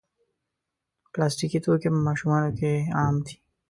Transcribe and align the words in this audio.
پلاستيکي 1.13 1.59
توکي 1.65 1.89
په 1.93 1.99
ماشومانو 2.07 2.49
کې 2.57 2.73
عام 2.97 3.15
دي. 3.25 3.35